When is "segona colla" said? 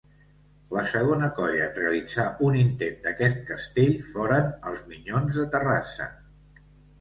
0.91-1.59